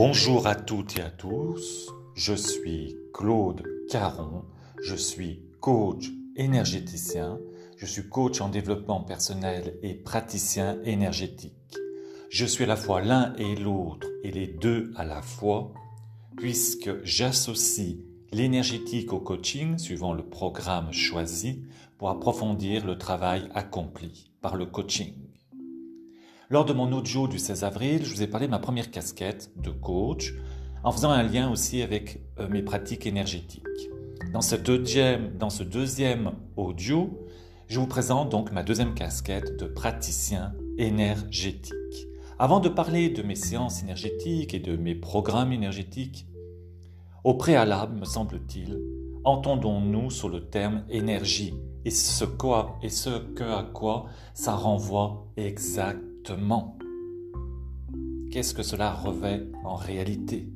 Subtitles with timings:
[0.00, 4.44] Bonjour à toutes et à tous, je suis Claude Caron,
[4.80, 7.40] je suis coach énergéticien,
[7.76, 11.74] je suis coach en développement personnel et praticien énergétique.
[12.30, 15.74] Je suis à la fois l'un et l'autre et les deux à la fois
[16.36, 17.96] puisque j'associe
[18.30, 21.64] l'énergétique au coaching suivant le programme choisi
[21.98, 25.27] pour approfondir le travail accompli par le coaching.
[26.50, 29.50] Lors de mon audio du 16 avril, je vous ai parlé de ma première casquette
[29.62, 30.32] de coach
[30.82, 33.62] en faisant un lien aussi avec euh, mes pratiques énergétiques.
[34.32, 37.10] Dans ce, deuxième, dans ce deuxième audio,
[37.66, 42.08] je vous présente donc ma deuxième casquette de praticien énergétique.
[42.38, 46.26] Avant de parler de mes séances énergétiques et de mes programmes énergétiques,
[47.24, 48.80] au préalable, me semble-t-il,
[49.22, 51.52] entendons-nous sur le terme énergie
[51.84, 56.08] et ce, quoi, et ce que à quoi ça renvoie exactement
[58.30, 60.48] Qu'est-ce que cela revêt en réalité?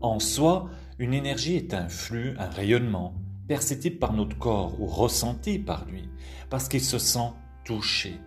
[0.00, 3.14] En soi, une énergie est un flux, un rayonnement,
[3.46, 6.08] perceptible par notre corps ou ressenti par lui,
[6.50, 7.30] parce qu'il se sent
[7.64, 8.20] touché,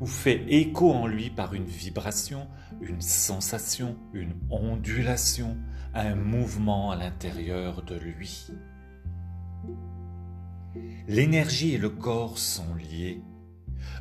[0.00, 2.48] ou fait écho en lui par une vibration,
[2.80, 5.56] une sensation, une ondulation,
[5.94, 8.48] un mouvement à l'intérieur de lui.
[11.08, 13.22] L'énergie et le corps sont liés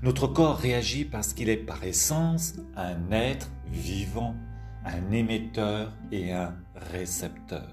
[0.04, 4.36] notre corps réagit parce qu'il est par essence un être vivant,
[4.86, 7.68] un émetteur et un récepteur.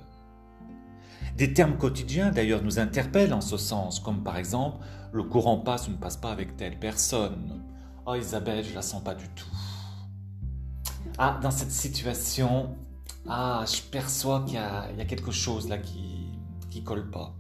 [1.36, 5.88] Des termes quotidiens d'ailleurs nous interpellent en ce sens, comme par exemple le courant passe
[5.88, 7.62] ou ne passe pas avec telle personne.
[8.06, 9.46] Oh Isabelle, je la sens pas du tout.
[11.18, 12.77] Ah, dans cette situation,
[13.28, 16.22] ah, je perçois qu'il y, a quelque chose là qui
[16.70, 17.34] qui colle pas.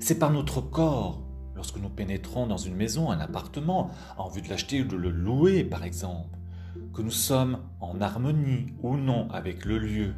[0.00, 1.22] C'est par notre corps
[1.54, 5.10] lorsque nous pénétrons dans une maison, un appartement, en vue de l'acheter ou de le
[5.10, 6.38] louer par exemple,
[6.94, 10.14] que nous sommes en harmonie ou non avec le lieu,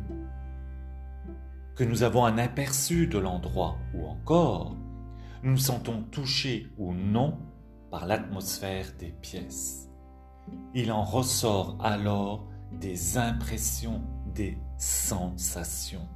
[1.76, 4.76] que nous avons un aperçu de l'endroit ou encore
[5.44, 7.36] nous nous sentons touchés ou non
[7.90, 9.90] par l'atmosphère des pièces.
[10.74, 14.02] Il en ressort alors des impressions,
[14.34, 16.08] des sensations.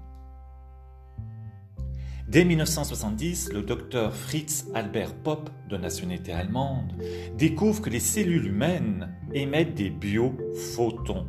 [2.29, 6.93] Dès 1970, le docteur Fritz Albert Popp, de nationalité allemande,
[7.39, 11.27] découvre que les cellules humaines émettent des biophotons,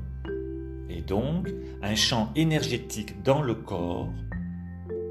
[0.89, 4.09] et donc un champ énergétique dans le corps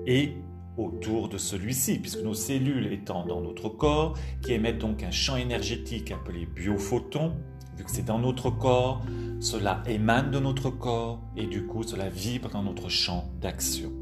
[0.06, 0.34] et
[0.76, 4.12] autour de celui-ci, puisque nos cellules étant dans notre corps,
[4.42, 7.32] qui émettent donc un champ énergétique appelé biophotons,
[7.78, 9.00] vu que c'est dans notre corps,
[9.40, 13.97] cela émane de notre corps et du coup cela vibre dans notre champ d'action.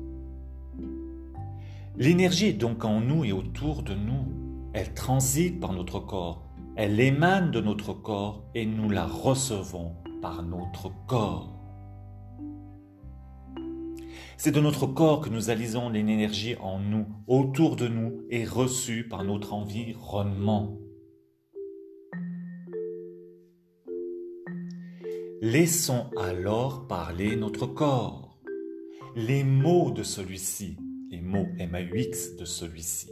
[1.98, 4.26] L'énergie est donc en nous et autour de nous.
[4.74, 6.46] Elle transite par notre corps,
[6.76, 11.54] elle émane de notre corps et nous la recevons par notre corps.
[14.36, 19.08] C'est de notre corps que nous alisons l'énergie en nous, autour de nous et reçue
[19.08, 20.76] par notre environnement.
[25.40, 28.38] Laissons alors parler notre corps.
[29.14, 30.76] Les mots de celui-ci
[31.26, 33.10] mots MAUX de celui-ci,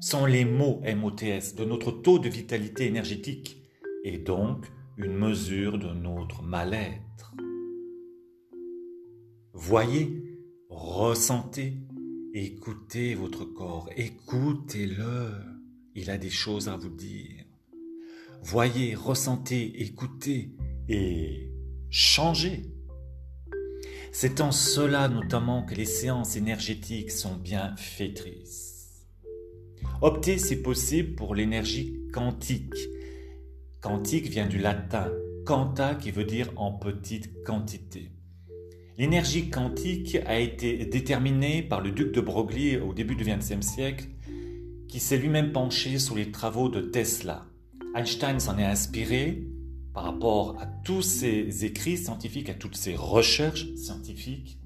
[0.00, 3.62] sont les mots MOTS de notre taux de vitalité énergétique
[4.02, 4.66] et donc
[4.96, 7.34] une mesure de notre mal-être.
[9.52, 10.38] Voyez,
[10.68, 11.78] ressentez,
[12.34, 15.32] écoutez votre corps, écoutez-le,
[15.94, 17.44] il a des choses à vous dire.
[18.42, 20.50] Voyez, ressentez, écoutez
[20.88, 21.50] et
[21.88, 22.73] changez.
[24.16, 29.08] C'est en cela notamment que les séances énergétiques sont bien fétrices.
[30.02, 32.76] Optez si possible pour l'énergie quantique.
[33.80, 35.10] Quantique vient du latin
[35.44, 38.12] quanta qui veut dire en petite quantité.
[38.98, 44.06] L'énergie quantique a été déterminée par le duc de Broglie au début du XXe siècle,
[44.86, 47.46] qui s'est lui-même penché sur les travaux de Tesla.
[47.96, 49.42] Einstein s'en est inspiré
[49.94, 54.58] par rapport à tous ces écrits scientifiques, à toutes ces recherches scientifiques,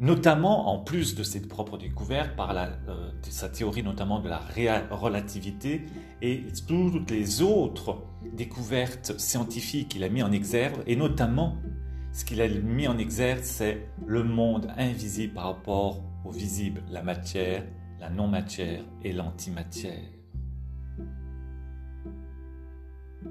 [0.00, 4.40] notamment en plus de ses propres découvertes, par euh, sa théorie notamment de la
[4.90, 5.86] relativité
[6.22, 8.02] et toutes les autres
[8.32, 11.56] découvertes scientifiques qu'il a mis en exergue, et notamment
[12.12, 17.02] ce qu'il a mis en exergue, c'est le monde invisible par rapport au visible, la
[17.02, 17.64] matière,
[17.98, 20.17] la non-matière et l'antimatière.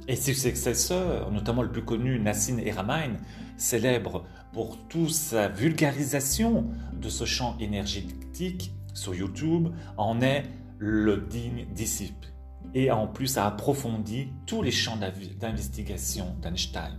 [0.08, 3.18] Et ses successeurs, notamment le plus connu Nassim Haramein,
[3.58, 10.44] célèbre pour toute sa vulgarisation de ce champ énergétique sur YouTube, en est
[10.80, 12.28] le digne disciple.
[12.74, 16.96] Et en plus a approfondi tous les champs d'investigation d'Einstein.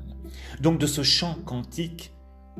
[0.61, 2.13] Donc de ce champ quantique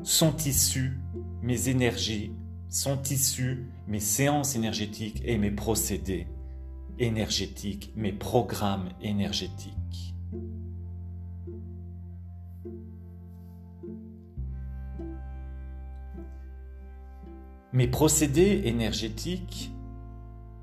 [0.03, 0.99] sont issues
[1.41, 2.31] mes énergies,
[2.69, 6.27] sont issues mes séances énergétiques et mes procédés
[6.99, 9.73] énergétiques, mes programmes énergétiques.
[17.71, 19.71] Mes procédés énergétiques,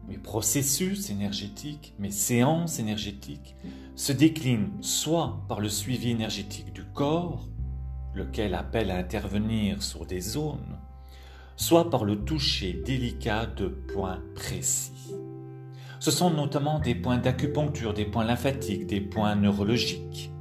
[0.08, 3.54] mes processus énergétiques, mes séances énergétiques
[3.94, 7.46] se déclinent soit par le suivi énergétique du corps,
[8.12, 10.80] lequel appelle à intervenir sur des zones,
[11.54, 15.14] soit par le toucher délicat de points précis.
[16.00, 20.32] Ce sont notamment des points d'acupuncture, des points lymphatiques, des points neurologiques.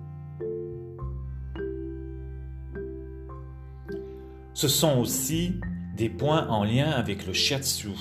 [4.55, 5.59] Ce sont aussi
[5.95, 7.91] des points en lien avec le shiatsu.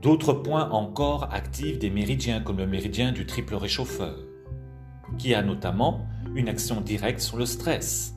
[0.00, 4.16] D'autres points encore actifs des méridiens comme le méridien du triple réchauffeur,
[5.18, 8.14] qui a notamment une action directe sur le stress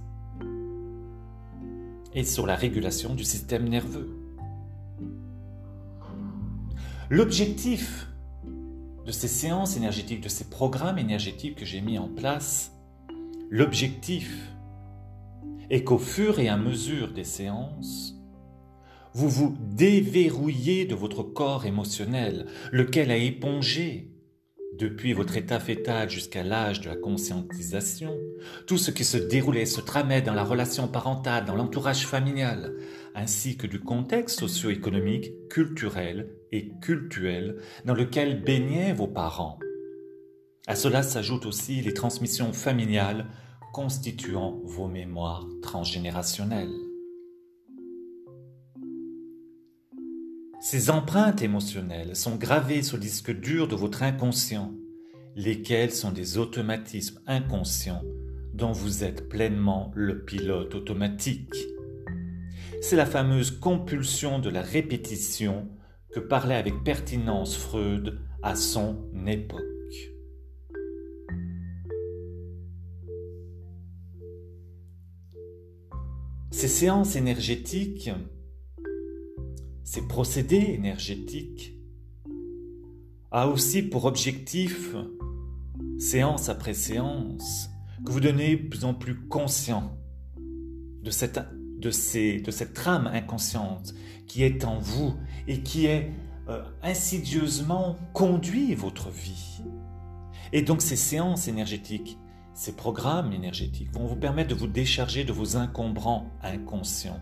[2.14, 4.18] et sur la régulation du système nerveux.
[7.10, 8.08] L'objectif
[9.06, 12.72] de ces séances énergétiques, de ces programmes énergétiques que j'ai mis en place,
[13.50, 14.54] l'objectif
[15.70, 18.15] est qu'au fur et à mesure des séances,
[19.16, 24.12] vous vous déverrouillez de votre corps émotionnel, lequel a épongé,
[24.78, 28.14] depuis votre état fœtal jusqu'à l'âge de la conscientisation,
[28.68, 32.76] tout ce qui se déroulait, se tramait dans la relation parentale, dans l'entourage familial,
[33.16, 39.60] ainsi que du contexte socio-économique, culturel et cultuel dans lequel baignaient vos parents.
[40.68, 43.28] À cela s'ajoutent aussi les transmissions familiales
[43.72, 46.85] constituant vos mémoires transgénérationnelles.
[50.68, 54.74] Ces empreintes émotionnelles sont gravées sur le disque dur de votre inconscient,
[55.36, 58.02] lesquels sont des automatismes inconscients
[58.52, 61.54] dont vous êtes pleinement le pilote automatique.
[62.82, 65.70] C'est la fameuse compulsion de la répétition
[66.12, 69.62] que parlait avec pertinence Freud à son époque.
[76.50, 78.10] Ces séances énergétiques
[79.96, 81.74] ces procédés énergétiques
[83.32, 84.94] a aussi pour objectif,
[85.98, 87.70] séance après séance,
[88.06, 89.98] que vous devenez de plus en plus conscient
[91.02, 91.40] de cette,
[91.80, 93.94] de, ces, de cette trame inconsciente
[94.28, 95.14] qui est en vous
[95.48, 96.12] et qui est
[96.50, 99.62] euh, insidieusement conduit votre vie.
[100.52, 102.18] Et donc ces séances énergétiques,
[102.54, 107.22] ces programmes énergétiques vont vous permettre de vous décharger de vos encombrants inconscients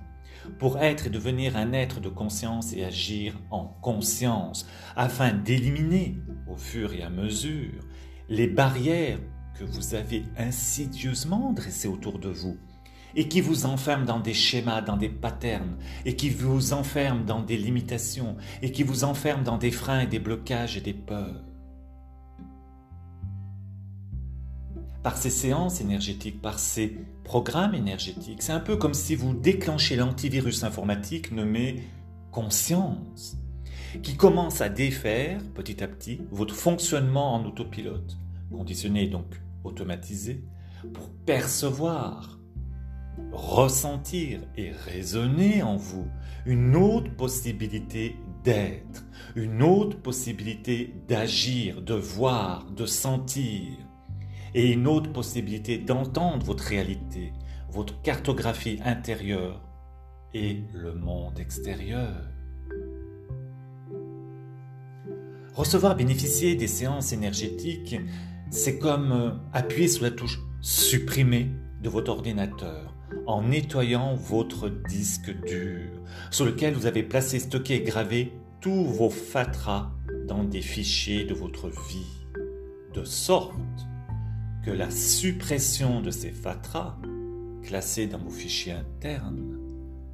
[0.60, 6.18] pour être et devenir un être de conscience et agir en conscience, afin d'éliminer,
[6.48, 7.84] au fur et à mesure,
[8.30, 9.20] les barrières
[9.54, 12.58] que vous avez insidieusement dressées autour de vous,
[13.16, 17.42] et qui vous enferment dans des schémas, dans des patterns, et qui vous enferment dans
[17.42, 21.44] des limitations, et qui vous enferment dans des freins et des blocages et des peurs.
[25.04, 28.42] Par ces séances énergétiques, par ces programmes énergétiques.
[28.42, 31.84] C'est un peu comme si vous déclenchez l'antivirus informatique nommé
[32.32, 33.38] conscience,
[34.02, 38.18] qui commence à défaire petit à petit votre fonctionnement en autopilote,
[38.50, 39.26] conditionné donc
[39.64, 40.42] automatisé,
[40.94, 42.40] pour percevoir,
[43.32, 46.08] ressentir et raisonner en vous
[46.46, 49.06] une autre possibilité d'être,
[49.36, 53.68] une autre possibilité d'agir, de voir, de sentir
[54.54, 57.34] et une autre possibilité d'entendre votre réalité,
[57.70, 59.62] votre cartographie intérieure
[60.34, 62.16] et le monde extérieur.
[65.54, 67.96] Recevoir, bénéficier des séances énergétiques,
[68.50, 71.50] c'est comme euh, appuyer sur la touche supprimer
[71.82, 72.96] de votre ordinateur
[73.28, 75.90] en nettoyant votre disque dur
[76.32, 79.92] sur lequel vous avez placé, stocké et gravé tous vos fatras
[80.28, 82.26] dans des fichiers de votre vie,
[82.94, 83.54] de sorte
[84.72, 86.98] la suppression de ces fatras,
[87.64, 89.60] classés dans vos fichiers internes,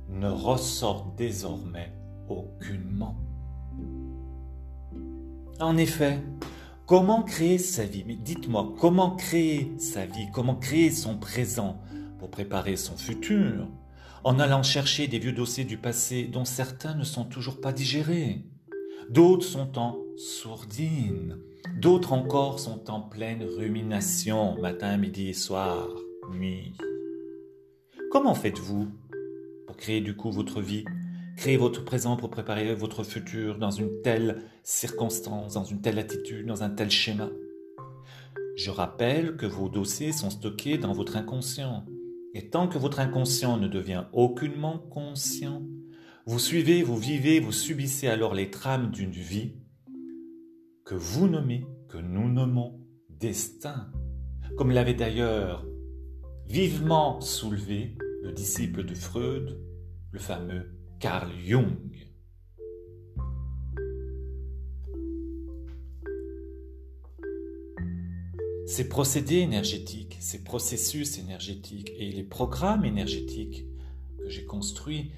[0.10, 1.94] ne ressorte désormais
[2.27, 3.15] aucunement.
[5.60, 6.20] En effet,
[6.86, 8.03] comment créer sa vie?
[8.06, 10.27] Mais dites-moi, comment créer sa vie?
[10.34, 11.79] Comment créer son présent
[12.18, 13.68] pour préparer son futur?
[14.24, 18.46] En allant chercher des vieux dossiers du passé dont certains ne sont toujours pas digérés
[19.10, 21.39] D'autres sont en sourdine
[21.79, 25.88] D'autres encore sont en pleine rumination, matin, midi soir,
[26.29, 26.74] nuit.
[28.12, 28.89] Comment faites-vous
[29.65, 30.83] pour créer du coup votre vie,
[31.38, 36.45] créer votre présent pour préparer votre futur dans une telle circonstance, dans une telle attitude,
[36.45, 37.29] dans un tel schéma?
[38.57, 41.86] Je rappelle que vos dossiers sont stockés dans votre inconscient.
[42.33, 45.63] Et tant que votre inconscient ne devient aucunement conscient,
[46.25, 49.53] vous suivez, vous vivez, vous subissez alors les trames d'une vie
[50.89, 52.79] que vous nommez, que nous nommons
[53.12, 53.91] destin,
[54.58, 55.63] comme l'avait d'ailleurs
[56.48, 59.62] vivement soulevé le disciple de Freud,
[60.10, 62.10] le fameux Carl Jung.
[68.65, 73.63] Ces procédés énergétiques, ces processus énergétiques et les programmes énergétiques
[74.17, 75.12] que j'ai construits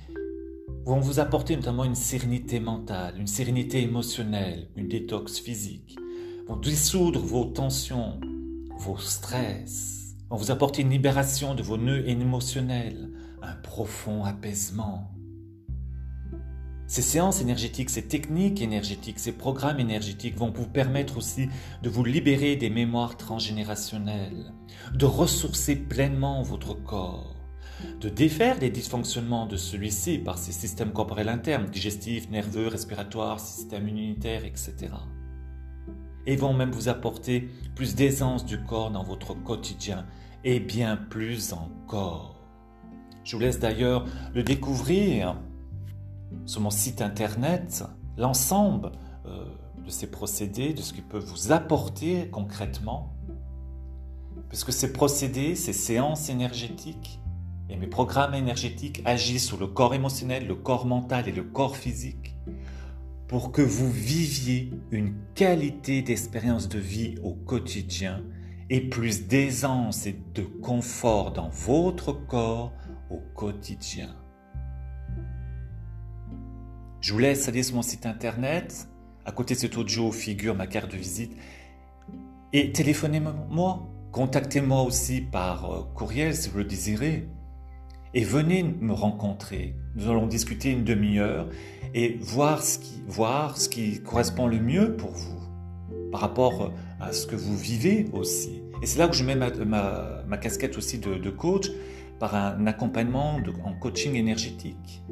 [0.85, 5.97] vont vous apporter notamment une sérénité mentale, une sérénité émotionnelle, une détox physique,
[6.47, 8.19] vont dissoudre vos tensions,
[8.79, 13.11] vos stress, vont vous apporter une libération de vos nœuds émotionnels,
[13.43, 15.11] un profond apaisement.
[16.87, 21.47] Ces séances énergétiques, ces techniques énergétiques, ces programmes énergétiques vont vous permettre aussi
[21.83, 24.51] de vous libérer des mémoires transgénérationnelles,
[24.93, 27.40] de ressourcer pleinement votre corps,
[27.99, 33.87] de défaire les dysfonctionnements de celui-ci par ses systèmes corporels internes, digestifs, nerveux, respiratoires, système
[33.87, 34.89] immunitaire, etc.
[36.25, 40.05] Et vont même vous apporter plus d'aisance du corps dans votre quotidien
[40.43, 42.41] et bien plus encore.
[43.23, 45.37] Je vous laisse d'ailleurs le découvrir
[46.45, 47.83] sur mon site internet
[48.17, 48.91] l'ensemble
[49.25, 49.45] euh,
[49.83, 53.13] de ces procédés, de ce qu'ils peuvent vous apporter concrètement.
[54.49, 57.19] Puisque ces procédés, ces séances énergétiques
[57.71, 61.77] et mes programmes énergétiques agissent sur le corps émotionnel, le corps mental et le corps
[61.77, 62.35] physique
[63.31, 68.21] pour que vous viviez une qualité d'expérience de vie au quotidien
[68.69, 72.73] et plus d'aisance et de confort dans votre corps
[73.09, 74.13] au quotidien.
[76.99, 78.89] Je vous laisse aller sur mon site internet.
[79.25, 81.31] À côté de cet audio figure ma carte de visite.
[82.51, 83.87] Et téléphonez-moi.
[84.11, 87.29] Contactez-moi aussi par euh, courriel si vous le désirez.
[88.13, 89.75] Et venez me rencontrer.
[89.95, 91.47] Nous allons discuter une demi-heure
[91.93, 95.39] et voir ce, qui, voir ce qui correspond le mieux pour vous
[96.11, 98.61] par rapport euh, à ce que vous vivez aussi.
[98.81, 101.69] Et c'est là que je mets ma, casquette aussi de, coach
[102.19, 105.03] par un accompagnement en coaching énergétique.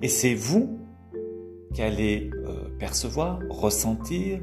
[0.00, 0.78] Et c'est vous
[1.74, 4.40] qui allez euh, percevoir, ressentir,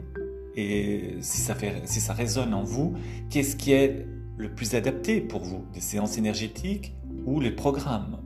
[0.55, 2.93] et si ça, fait, si ça résonne en vous,
[3.29, 6.93] qu'est-ce qui est le plus adapté pour vous, des séances énergétiques
[7.25, 8.19] ou les programmes.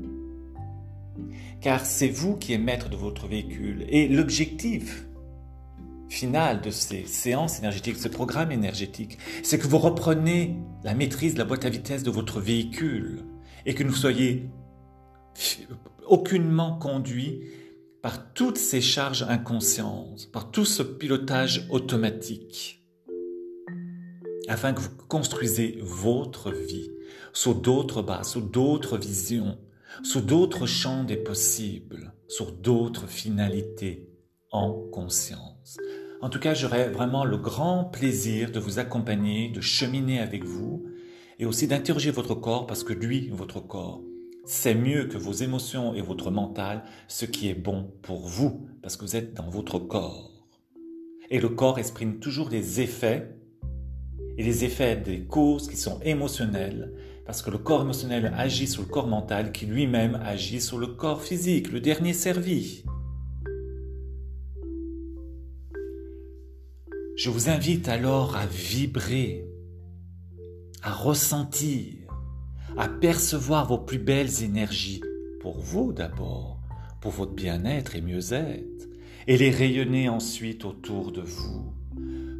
[1.62, 3.86] Car c'est vous qui êtes maître de votre véhicule.
[3.90, 5.06] Et l'objectif
[6.10, 11.34] final de ces séances énergétiques, de ce programme énergétique, c'est que vous reprenez la maîtrise
[11.34, 13.24] de la boîte à vitesse de votre véhicule
[13.66, 14.50] et que vous soyez
[16.06, 17.42] aucunement conduit
[18.02, 22.84] par toutes ces charges inconscientes, par tout ce pilotage automatique,
[24.48, 26.92] afin que vous construisez votre vie
[27.34, 29.58] sur d'autres bases, sur d'autres visions,
[30.04, 34.10] sur d'autres champs des possibles, sur d'autres finalités
[34.52, 35.78] en conscience.
[36.22, 40.86] En tout cas, j'aurai vraiment le grand plaisir de vous accompagner, de cheminer avec vous
[41.40, 44.02] et aussi d'interroger votre corps parce que lui, votre corps,
[44.46, 48.98] c'est mieux que vos émotions et votre mental ce qui est bon pour vous, parce
[48.98, 50.32] que vous êtes dans votre corps.
[51.30, 53.36] Et le corps exprime toujours des effets,
[54.38, 56.94] et les effets des causes qui sont émotionnelles,
[57.26, 60.88] parce que le corps émotionnel agit sur le corps mental qui lui-même agit sur le
[60.88, 62.84] corps physique, le dernier servi.
[67.16, 69.46] Je vous invite alors à vibrer,
[70.82, 71.94] à ressentir,
[72.76, 75.02] à percevoir vos plus belles énergies,
[75.40, 76.60] pour vous d'abord,
[77.02, 78.90] pour votre bien-être et mieux-être,
[79.28, 81.74] et les rayonner ensuite autour de vous.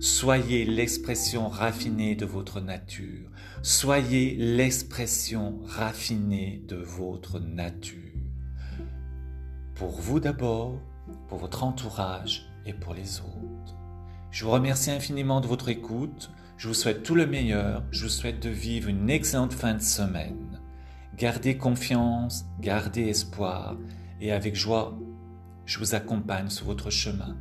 [0.04, 3.30] Soyez l'expression raffinée de votre nature.
[3.62, 8.12] Soyez l'expression raffinée de votre nature.
[9.76, 10.78] Pour vous d'abord,
[11.30, 13.78] pour votre entourage et pour les autres.
[14.30, 16.32] Je vous remercie infiniment de votre écoute.
[16.58, 17.86] Je vous souhaite tout le meilleur.
[17.92, 20.60] Je vous souhaite de vivre une excellente fin de semaine.
[21.16, 23.78] Gardez confiance, gardez espoir
[24.20, 25.00] et avec joie,
[25.66, 27.38] je vous accompagne sur votre chemin.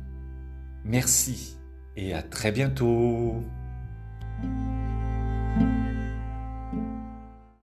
[0.85, 1.57] Merci
[1.95, 3.43] et à très bientôt.